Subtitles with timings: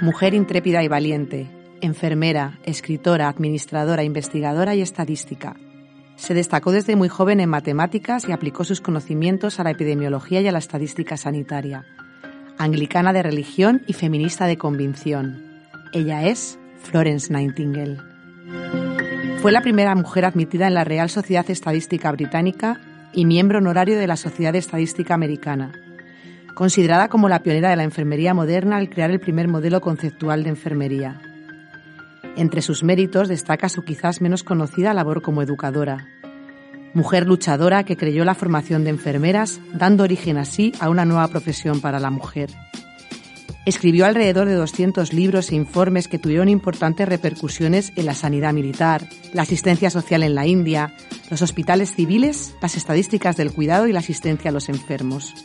[0.00, 1.50] mujer intrépida y valiente,
[1.80, 5.56] enfermera, escritora, administradora, investigadora y estadística.
[6.16, 10.48] Se destacó desde muy joven en matemáticas y aplicó sus conocimientos a la epidemiología y
[10.48, 11.84] a la estadística sanitaria.
[12.58, 15.44] Anglicana de religión y feminista de convicción.
[15.92, 17.98] Ella es Florence Nightingale.
[19.40, 22.80] Fue la primera mujer admitida en la Real Sociedad Estadística Británica
[23.12, 25.72] y miembro honorario de la Sociedad Estadística Americana.
[26.58, 30.48] Considerada como la pionera de la enfermería moderna al crear el primer modelo conceptual de
[30.48, 31.20] enfermería.
[32.36, 36.08] Entre sus méritos destaca su quizás menos conocida labor como educadora.
[36.94, 41.80] Mujer luchadora que creyó la formación de enfermeras, dando origen así a una nueva profesión
[41.80, 42.50] para la mujer.
[43.64, 49.06] Escribió alrededor de 200 libros e informes que tuvieron importantes repercusiones en la sanidad militar,
[49.32, 50.92] la asistencia social en la India,
[51.30, 55.36] los hospitales civiles, las estadísticas del cuidado y la asistencia a los enfermos.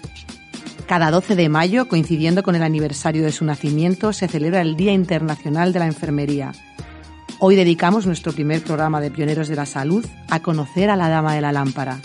[0.93, 4.93] Cada 12 de mayo, coincidiendo con el aniversario de su nacimiento, se celebra el Día
[4.93, 6.51] Internacional de la Enfermería,
[7.39, 11.33] Hoy dedicamos nuestro primer programa de Pioneros de la Salud a conocer a la Dama
[11.33, 11.99] de la Lámpara,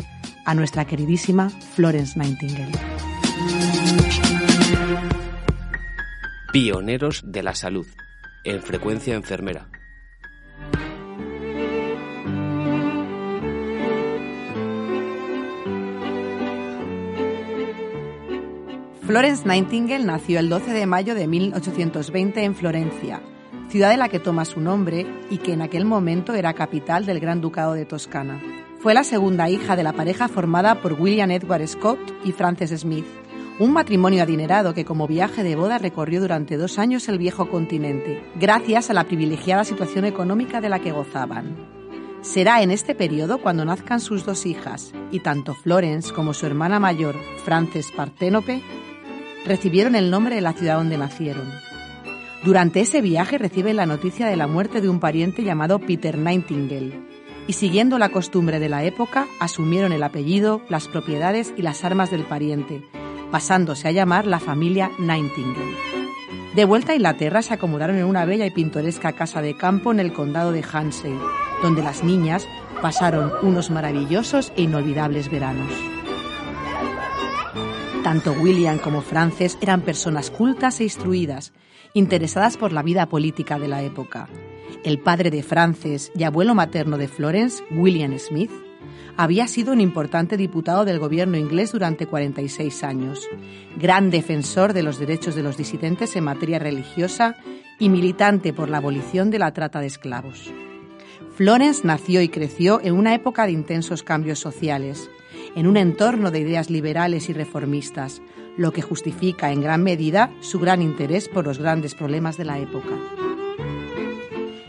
[0.46, 2.72] a nuestra queridísima Florence Nightingale.
[6.50, 7.86] Pioneros de la Salud,
[8.42, 9.68] en frecuencia enfermera.
[19.08, 23.22] Florence Nightingale nació el 12 de mayo de 1820 en Florencia
[23.70, 27.18] ciudad de la que toma su nombre y que en aquel momento era capital del
[27.18, 28.38] Gran Ducado de Toscana.
[28.80, 33.06] Fue la segunda hija de la pareja formada por William Edward Scott y Frances Smith,
[33.58, 38.22] un matrimonio adinerado que como viaje de boda recorrió durante dos años el viejo continente,
[38.38, 41.56] gracias a la privilegiada situación económica de la que gozaban.
[42.20, 46.78] Será en este periodo cuando nazcan sus dos hijas, y tanto Florence como su hermana
[46.78, 47.14] mayor,
[47.44, 48.60] Frances Parténope,
[49.48, 51.50] recibieron el nombre de la ciudad donde nacieron.
[52.44, 56.92] Durante ese viaje reciben la noticia de la muerte de un pariente llamado Peter Nightingale
[57.48, 62.10] y siguiendo la costumbre de la época asumieron el apellido, las propiedades y las armas
[62.10, 62.84] del pariente,
[63.32, 65.76] pasándose a llamar la familia Nightingale.
[66.54, 70.00] De vuelta a Inglaterra se acomodaron en una bella y pintoresca casa de campo en
[70.00, 71.14] el condado de Hansey,
[71.62, 72.46] donde las niñas
[72.82, 75.72] pasaron unos maravillosos e inolvidables veranos.
[78.02, 81.52] Tanto William como Frances eran personas cultas e instruidas,
[81.94, 84.28] interesadas por la vida política de la época.
[84.84, 88.50] El padre de Frances y abuelo materno de Florence, William Smith,
[89.16, 93.28] había sido un importante diputado del gobierno inglés durante 46 años,
[93.76, 97.36] gran defensor de los derechos de los disidentes en materia religiosa
[97.80, 100.52] y militante por la abolición de la trata de esclavos.
[101.34, 105.10] Florence nació y creció en una época de intensos cambios sociales,
[105.58, 108.22] en un entorno de ideas liberales y reformistas,
[108.56, 112.60] lo que justifica en gran medida su gran interés por los grandes problemas de la
[112.60, 112.94] época.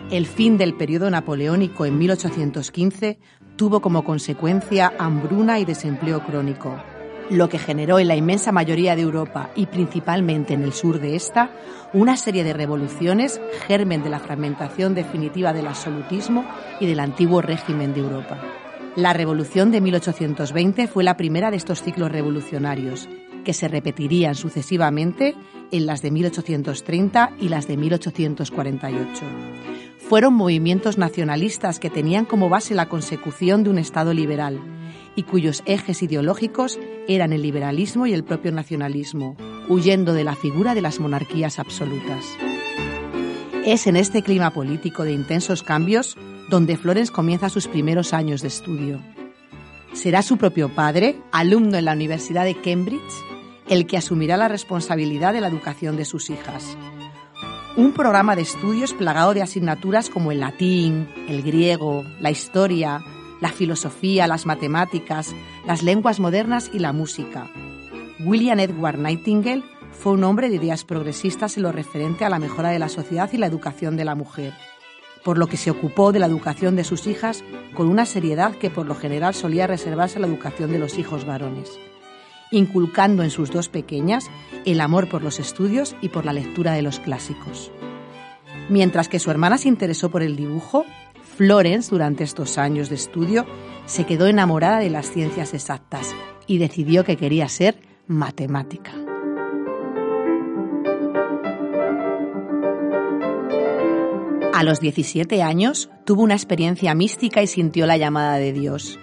[0.09, 3.19] El fin del periodo napoleónico en 1815
[3.55, 6.75] tuvo como consecuencia hambruna y desempleo crónico,
[7.29, 11.15] lo que generó en la inmensa mayoría de Europa y principalmente en el sur de
[11.15, 11.51] esta
[11.93, 16.45] una serie de revoluciones germen de la fragmentación definitiva del absolutismo
[16.79, 18.39] y del antiguo régimen de Europa.
[18.99, 23.07] La revolución de 1820 fue la primera de estos ciclos revolucionarios
[23.45, 25.35] que se repetirían sucesivamente
[25.71, 29.25] en las de 1830 y las de 1848.
[29.99, 34.59] Fueron movimientos nacionalistas que tenían como base la consecución de un Estado liberal
[35.15, 36.77] y cuyos ejes ideológicos
[37.07, 39.37] eran el liberalismo y el propio nacionalismo,
[39.69, 42.25] huyendo de la figura de las monarquías absolutas.
[43.65, 46.17] Es en este clima político de intensos cambios
[46.49, 48.99] donde Florence comienza sus primeros años de estudio.
[49.93, 53.01] Será su propio padre, alumno en la Universidad de Cambridge,
[53.67, 56.77] el que asumirá la responsabilidad de la educación de sus hijas.
[57.77, 63.03] Un programa de estudios plagado de asignaturas como el latín, el griego, la historia,
[63.41, 65.33] la filosofía, las matemáticas,
[65.65, 67.47] las lenguas modernas y la música.
[68.19, 72.69] William Edward Nightingale fue un hombre de ideas progresistas en lo referente a la mejora
[72.69, 74.53] de la sociedad y la educación de la mujer,
[75.23, 77.43] por lo que se ocupó de la educación de sus hijas
[77.75, 81.25] con una seriedad que por lo general solía reservarse a la educación de los hijos
[81.25, 81.79] varones
[82.51, 84.29] inculcando en sus dos pequeñas
[84.65, 87.71] el amor por los estudios y por la lectura de los clásicos.
[88.69, 90.85] Mientras que su hermana se interesó por el dibujo,
[91.37, 93.45] Florence, durante estos años de estudio,
[93.85, 96.13] se quedó enamorada de las ciencias exactas
[96.47, 99.08] y decidió que quería ser matemática.
[104.59, 108.99] A los 17 años tuvo una experiencia mística y sintió la llamada de Dios.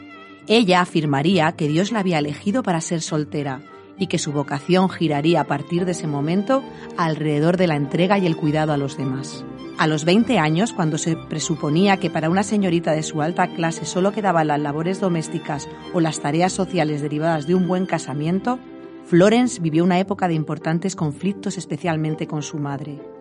[0.49, 3.63] Ella afirmaría que Dios la había elegido para ser soltera
[3.99, 6.63] y que su vocación giraría a partir de ese momento
[6.99, 9.47] alrededor de la entrega y el cuidado a los demás.
[9.79, 13.87] A los 20 años, cuando se presuponía que para una señorita de su alta clase
[13.87, 18.59] solo quedaban las labores domésticas o las tareas sociales derivadas de un buen casamiento,
[19.07, 23.16] Florence vivió una época de importantes conflictos especialmente con su madre.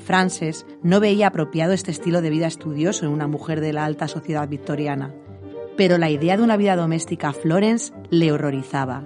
[0.00, 4.08] Frances no veía apropiado este estilo de vida estudioso en una mujer de la alta
[4.08, 5.14] sociedad victoriana,
[5.76, 9.04] pero la idea de una vida doméstica a Florence le horrorizaba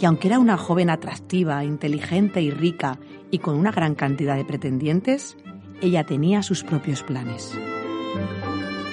[0.00, 2.98] y aunque era una joven atractiva, inteligente y rica
[3.30, 5.36] y con una gran cantidad de pretendientes,
[5.80, 7.52] ella tenía sus propios planes.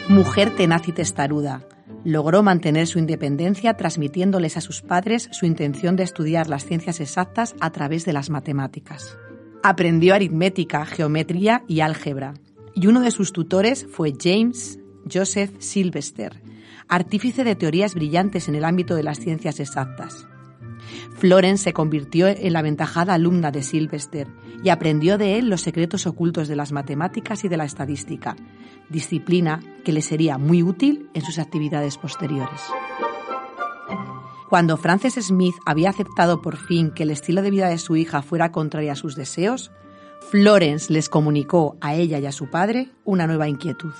[0.09, 1.67] Mujer tenaz y testaruda,
[2.03, 7.55] logró mantener su independencia transmitiéndoles a sus padres su intención de estudiar las ciencias exactas
[7.59, 9.17] a través de las matemáticas.
[9.67, 12.35] Aprendió aritmética, geometría y álgebra,
[12.75, 14.77] y uno de sus tutores fue James
[15.11, 16.39] Joseph Sylvester,
[16.87, 20.27] artífice de teorías brillantes en el ámbito de las ciencias exactas.
[21.17, 24.27] Florence se convirtió en la aventajada alumna de Sylvester
[24.63, 28.35] y aprendió de él los secretos ocultos de las matemáticas y de la estadística,
[28.89, 32.61] disciplina que le sería muy útil en sus actividades posteriores.
[34.49, 38.21] Cuando Frances Smith había aceptado por fin que el estilo de vida de su hija
[38.21, 39.71] fuera contrario a sus deseos,
[40.29, 43.93] Florence les comunicó a ella y a su padre una nueva inquietud.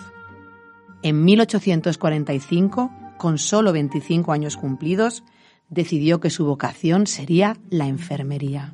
[1.02, 5.24] En 1845, con solo 25 años cumplidos,
[5.70, 8.74] decidió que su vocación sería la enfermería.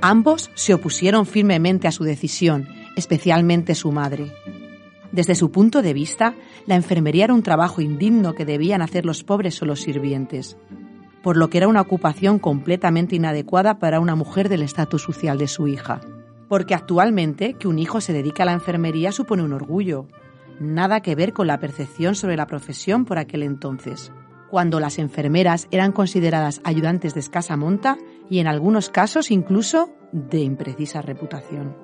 [0.00, 4.32] Ambos se opusieron firmemente a su decisión, especialmente su madre.
[5.14, 6.34] Desde su punto de vista,
[6.66, 10.56] la enfermería era un trabajo indigno que debían hacer los pobres o los sirvientes,
[11.22, 15.46] por lo que era una ocupación completamente inadecuada para una mujer del estatus social de
[15.46, 16.00] su hija.
[16.48, 20.08] Porque actualmente que un hijo se dedique a la enfermería supone un orgullo,
[20.58, 24.10] nada que ver con la percepción sobre la profesión por aquel entonces
[24.50, 27.98] cuando las enfermeras eran consideradas ayudantes de escasa monta
[28.30, 31.83] y en algunos casos incluso de imprecisa reputación.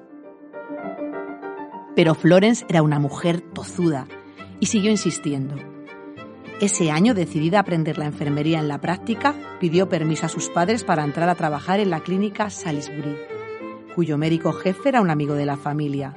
[2.01, 4.09] Pero Florence era una mujer tozuda
[4.59, 5.57] y siguió insistiendo.
[6.59, 10.83] Ese año, decidida a aprender la enfermería en la práctica, pidió permiso a sus padres
[10.83, 13.19] para entrar a trabajar en la clínica Salisbury,
[13.95, 16.15] cuyo médico jefe era un amigo de la familia.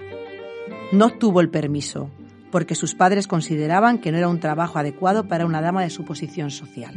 [0.94, 2.10] No obtuvo el permiso,
[2.50, 6.06] porque sus padres consideraban que no era un trabajo adecuado para una dama de su
[6.06, 6.94] posición social.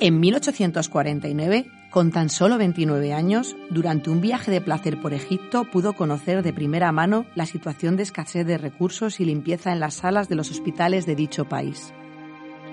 [0.00, 5.94] En 1849, con tan solo 29 años, durante un viaje de placer por Egipto, pudo
[5.94, 10.28] conocer de primera mano la situación de escasez de recursos y limpieza en las salas
[10.28, 11.92] de los hospitales de dicho país.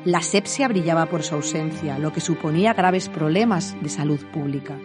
[0.03, 4.77] La sepsia brillaba por su ausencia, lo que suponía graves problemas de salud pública.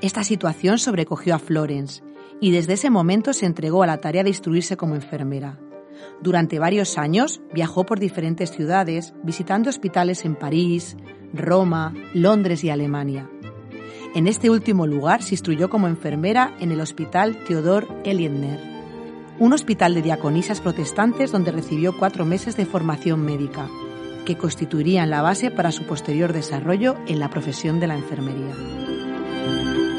[0.00, 2.02] Esta situación sobrecogió a Florence
[2.40, 5.58] y desde ese momento se entregó a la tarea de instruirse como enfermera.
[6.22, 10.96] Durante varios años viajó por diferentes ciudades, visitando hospitales en París,
[11.34, 13.28] Roma, Londres y Alemania.
[14.14, 18.60] En este último lugar se instruyó como enfermera en el Hospital Theodor Elienner,
[19.40, 23.68] un hospital de diaconisas protestantes donde recibió cuatro meses de formación médica,
[24.24, 28.54] que constituirían la base para su posterior desarrollo en la profesión de la enfermería.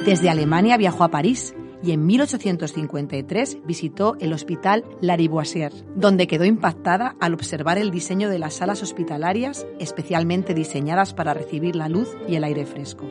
[0.06, 1.54] Desde Alemania viajó a París
[1.84, 8.40] y en 1853 visitó el Hospital Lariboisier, donde quedó impactada al observar el diseño de
[8.40, 13.06] las salas hospitalarias especialmente diseñadas para recibir la luz y el aire fresco.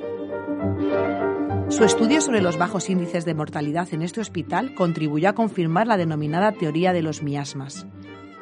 [1.69, 5.97] Su estudio sobre los bajos índices de mortalidad en este hospital contribuyó a confirmar la
[5.97, 7.87] denominada teoría de los miasmas,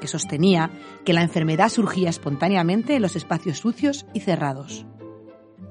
[0.00, 0.70] que sostenía
[1.04, 4.86] que la enfermedad surgía espontáneamente en los espacios sucios y cerrados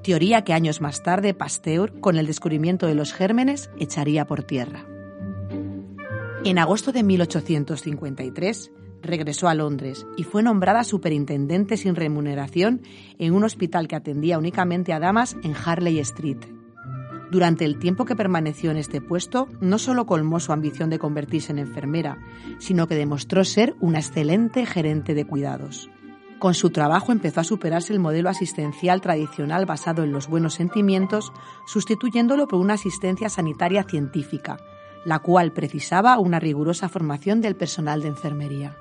[0.02, 4.86] teoría que años más tarde Pasteur, con el descubrimiento de los gérmenes, echaría por tierra.
[6.44, 12.82] En agosto de 1853 regresó a Londres y fue nombrada superintendente sin remuneración
[13.18, 16.38] en un hospital que atendía únicamente a damas en Harley Street.
[17.30, 21.52] Durante el tiempo que permaneció en este puesto, no solo colmó su ambición de convertirse
[21.52, 22.18] en enfermera,
[22.58, 25.88] sino que demostró ser una excelente gerente de cuidados.
[26.42, 31.32] Con su trabajo empezó a superarse el modelo asistencial tradicional basado en los buenos sentimientos,
[31.68, 34.56] sustituyéndolo por una asistencia sanitaria científica,
[35.04, 38.76] la cual precisaba una rigurosa formación del personal de enfermería.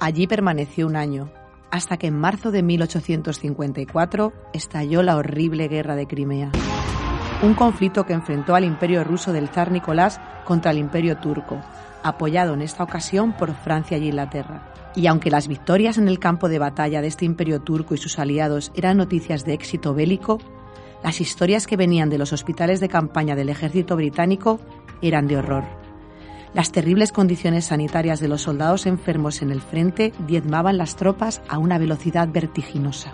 [0.00, 1.30] Allí permaneció un año,
[1.70, 6.50] hasta que en marzo de 1854 estalló la horrible guerra de Crimea,
[7.44, 11.60] un conflicto que enfrentó al imperio ruso del zar Nicolás contra el imperio turco,
[12.02, 14.79] apoyado en esta ocasión por Francia y Inglaterra.
[14.94, 18.18] Y aunque las victorias en el campo de batalla de este imperio turco y sus
[18.18, 20.38] aliados eran noticias de éxito bélico,
[21.02, 24.60] las historias que venían de los hospitales de campaña del ejército británico
[25.00, 25.64] eran de horror.
[26.52, 31.58] Las terribles condiciones sanitarias de los soldados enfermos en el frente diezmaban las tropas a
[31.58, 33.12] una velocidad vertiginosa.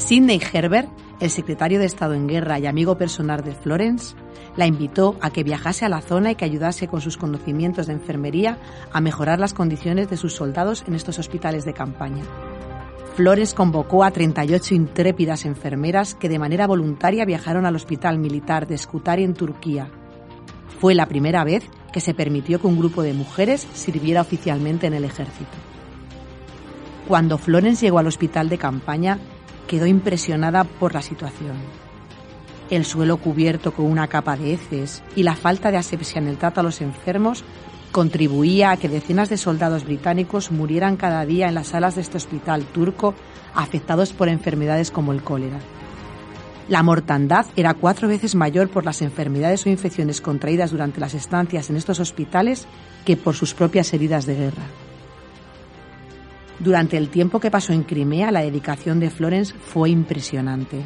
[0.00, 0.88] Sidney Herbert,
[1.20, 4.16] el secretario de Estado en Guerra y amigo personal de Florence,
[4.56, 7.92] la invitó a que viajase a la zona y que ayudase con sus conocimientos de
[7.92, 8.58] enfermería
[8.92, 12.24] a mejorar las condiciones de sus soldados en estos hospitales de campaña.
[13.14, 18.78] Flores convocó a 38 intrépidas enfermeras que de manera voluntaria viajaron al Hospital Militar de
[18.78, 19.90] Scutari en Turquía.
[20.80, 24.94] Fue la primera vez que se permitió que un grupo de mujeres sirviera oficialmente en
[24.94, 25.50] el ejército.
[27.06, 29.18] Cuando Florence llegó al hospital de campaña,
[29.70, 31.52] quedó impresionada por la situación.
[32.70, 36.38] El suelo cubierto con una capa de heces y la falta de asepsia en el
[36.38, 37.44] trato a los enfermos
[37.92, 42.16] contribuía a que decenas de soldados británicos murieran cada día en las salas de este
[42.16, 43.14] hospital turco
[43.54, 45.60] afectados por enfermedades como el cólera.
[46.68, 51.70] La mortandad era cuatro veces mayor por las enfermedades o infecciones contraídas durante las estancias
[51.70, 52.66] en estos hospitales
[53.04, 54.64] que por sus propias heridas de guerra.
[56.60, 60.82] Durante el tiempo que pasó en Crimea, la dedicación de Florence fue impresionante.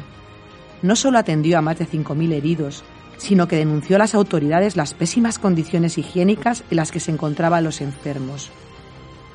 [0.81, 2.83] No solo atendió a más de 5.000 heridos,
[3.17, 7.65] sino que denunció a las autoridades las pésimas condiciones higiénicas en las que se encontraban
[7.65, 8.51] los enfermos.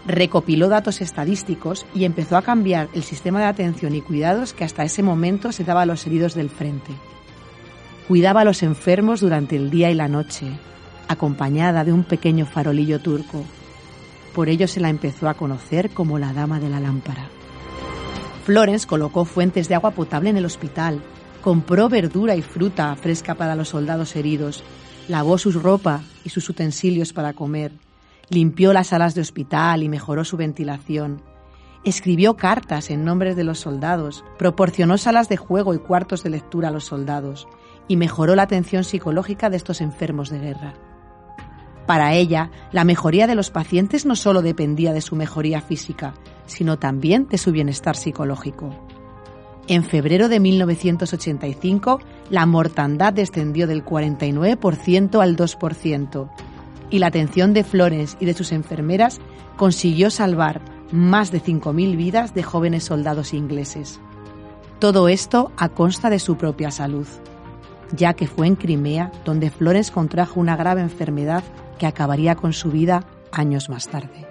[0.06, 4.82] Recopiló datos estadísticos y empezó a cambiar el sistema de atención y cuidados que hasta
[4.82, 6.92] ese momento se daba a los heridos del frente.
[8.08, 10.46] Cuidaba a los enfermos durante el día y la noche,
[11.06, 13.44] acompañada de un pequeño farolillo turco.
[14.34, 17.28] Por ello se la empezó a conocer como la Dama de la Lámpara.
[18.44, 21.02] Florence colocó fuentes de agua potable en el hospital,
[21.40, 24.62] compró verdura y fruta fresca para los soldados heridos,
[25.08, 27.72] lavó su ropa y sus utensilios para comer,
[28.28, 31.22] limpió las salas de hospital y mejoró su ventilación,
[31.84, 36.68] escribió cartas en nombre de los soldados, proporcionó salas de juego y cuartos de lectura
[36.68, 37.48] a los soldados
[37.88, 40.74] y mejoró la atención psicológica de estos enfermos de guerra.
[41.86, 46.14] Para ella, la mejoría de los pacientes no solo dependía de su mejoría física,
[46.46, 48.70] sino también de su bienestar psicológico.
[49.66, 56.30] En febrero de 1985, la mortandad descendió del 49% al 2%
[56.90, 59.20] y la atención de Flores y de sus enfermeras
[59.56, 60.60] consiguió salvar
[60.90, 64.00] más de 5.000 vidas de jóvenes soldados ingleses.
[64.80, 67.06] Todo esto a consta de su propia salud,
[67.92, 71.44] ya que fue en Crimea donde Flores contrajo una grave enfermedad
[71.80, 74.28] que acabaría con su vida años más tarde.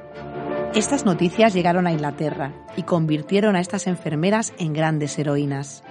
[0.75, 5.83] Estas noticias llegaron a Inglaterra y convirtieron a estas enfermeras en grandes heroínas.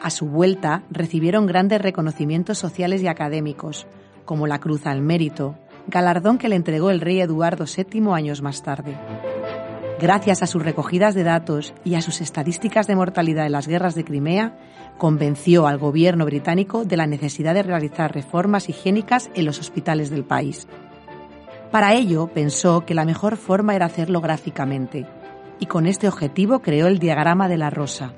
[0.00, 3.88] A su vuelta recibieron grandes reconocimientos sociales y académicos,
[4.24, 8.62] como la Cruz al Mérito, galardón que le entregó el rey Eduardo VII años más
[8.62, 8.96] tarde.
[10.00, 13.96] Gracias a sus recogidas de datos y a sus estadísticas de mortalidad en las guerras
[13.96, 14.56] de Crimea,
[14.98, 20.24] convenció al gobierno británico de la necesidad de realizar reformas higiénicas en los hospitales del
[20.24, 20.68] país.
[21.72, 25.06] Para ello pensó que la mejor forma era hacerlo gráficamente,
[25.58, 28.12] y con este objetivo creó el diagrama de la rosa,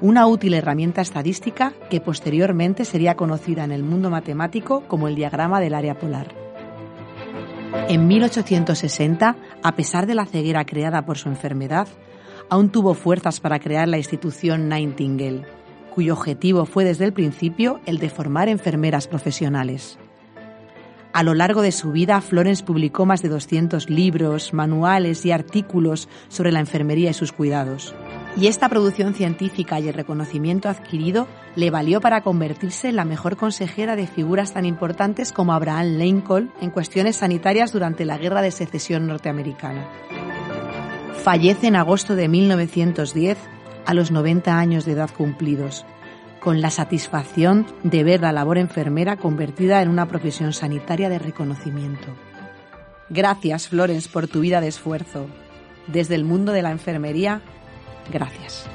[0.00, 5.60] una útil herramienta estadística que posteriormente sería conocida en el mundo matemático como el diagrama
[5.60, 6.34] del área polar.
[7.88, 11.86] En 1860, a pesar de la ceguera creada por su enfermedad,
[12.50, 15.44] aún tuvo fuerzas para crear la institución Nightingale,
[15.94, 20.00] cuyo objetivo fue desde el principio el de formar enfermeras profesionales.
[21.12, 26.08] A lo largo de su vida, Florence publicó más de 200 libros, manuales y artículos
[26.28, 27.94] sobre la enfermería y sus cuidados.
[28.36, 33.36] Y esta producción científica y el reconocimiento adquirido le valió para convertirse en la mejor
[33.36, 38.50] consejera de figuras tan importantes como Abraham Lincoln en cuestiones sanitarias durante la Guerra de
[38.50, 39.88] Secesión norteamericana.
[41.24, 43.38] Fallece en agosto de 1910
[43.86, 45.84] a los 90 años de edad cumplidos
[46.48, 52.06] con la satisfacción de ver la labor enfermera convertida en una profesión sanitaria de reconocimiento.
[53.10, 55.26] Gracias, Florence, por tu vida de esfuerzo.
[55.88, 57.42] Desde el mundo de la enfermería,
[58.10, 58.66] gracias.